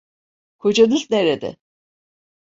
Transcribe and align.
Kocanız 0.57 1.09
nerede? 1.11 1.55